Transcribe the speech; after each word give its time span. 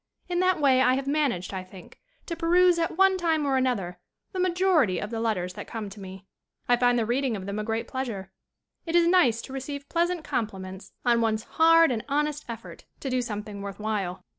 In 0.27 0.39
that 0.39 0.59
way 0.59 0.81
I 0.81 0.95
have 0.95 1.05
managed 1.05 1.53
I 1.53 1.63
think 1.63 1.99
to 2.25 2.35
per 2.35 2.55
use 2.57 2.79
at 2.79 2.97
one 2.97 3.17
time 3.17 3.45
or 3.45 3.55
another 3.55 3.99
the 4.31 4.39
majority 4.39 4.97
of 4.97 5.11
the 5.11 5.19
letters 5.19 5.53
that 5.53 5.67
come 5.67 5.91
to 5.91 5.99
me. 5.99 6.25
I 6.67 6.75
find 6.75 6.97
the 6.97 7.05
reading 7.05 7.35
of 7.37 7.45
them 7.45 7.59
a 7.59 7.63
great 7.63 7.87
pleasure. 7.87 8.31
It 8.87 8.95
is 8.95 9.05
nice 9.07 9.43
to 9.43 9.53
receive 9.53 9.87
pleasant 9.89 10.23
compliments 10.23 10.91
on 11.05 11.21
one's 11.21 11.43
hard 11.43 11.91
and 11.91 12.03
honest 12.09 12.45
effort 12.49 12.85
to 12.99 13.11
do 13.11 13.21
something 13.21 13.61
worth 13.61 13.79
while. 13.79 14.25